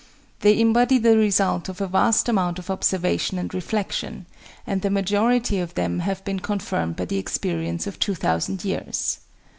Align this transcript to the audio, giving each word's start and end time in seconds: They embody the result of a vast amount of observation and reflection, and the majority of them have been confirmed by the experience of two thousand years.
They 0.39 0.59
embody 0.59 0.97
the 0.97 1.15
result 1.15 1.69
of 1.69 1.79
a 1.79 1.85
vast 1.85 2.27
amount 2.27 2.57
of 2.57 2.71
observation 2.71 3.37
and 3.37 3.53
reflection, 3.53 4.25
and 4.65 4.81
the 4.81 4.89
majority 4.89 5.59
of 5.59 5.75
them 5.75 5.99
have 5.99 6.25
been 6.25 6.39
confirmed 6.39 6.95
by 6.95 7.05
the 7.05 7.19
experience 7.19 7.85
of 7.85 7.99
two 7.99 8.15
thousand 8.15 8.65
years. 8.65 9.19